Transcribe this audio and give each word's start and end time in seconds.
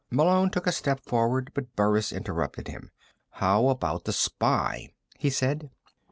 Malone 0.09 0.49
took 0.49 0.65
a 0.65 0.71
step 0.71 0.99
forward, 1.05 1.51
but 1.53 1.75
Burris 1.75 2.11
interrupted 2.11 2.67
him. 2.67 2.89
"How 3.33 3.67
about 3.67 4.05
the 4.05 4.13
spy?" 4.13 4.89
he 5.19 5.29
said. 5.29 5.69